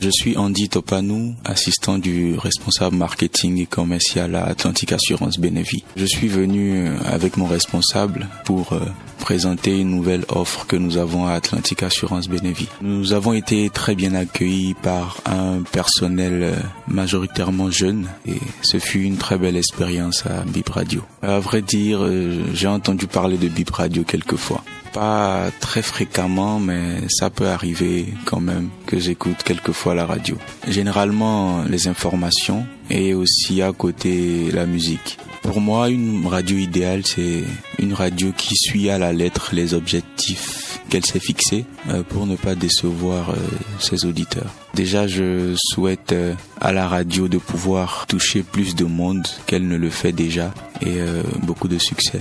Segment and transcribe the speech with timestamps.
[0.00, 5.84] Je suis Andy Topanou, assistant du responsable marketing et commercial à Atlantique Assurance Bénévi.
[5.94, 8.80] Je suis venu euh, avec mon responsable pour euh,
[9.18, 12.66] présenter une nouvelle offre que nous avons à Atlantique Assurance Bénévi.
[12.80, 16.56] Nous avons été très bien accueillis par un personnel euh,
[16.88, 21.02] majoritairement jeune et ce fut une très belle expérience à Bip Radio.
[21.20, 22.00] À vrai dire,
[22.54, 24.64] j'ai entendu parler de Bip Radio quelquefois.
[24.92, 30.36] Pas très fréquemment, mais ça peut arriver quand même que j'écoute quelquefois la radio.
[30.66, 35.18] Généralement les informations et aussi à côté la musique.
[35.42, 37.44] Pour moi, une radio idéale, c'est
[37.78, 42.36] une radio qui suit à la lettre les objectifs qu'elle s'est fixés euh, pour ne
[42.36, 43.36] pas décevoir euh,
[43.78, 44.52] ses auditeurs.
[44.74, 49.76] Déjà, je souhaite euh, à la radio de pouvoir toucher plus de monde qu'elle ne
[49.76, 50.98] le fait déjà et
[51.42, 52.20] beaucoup de succès.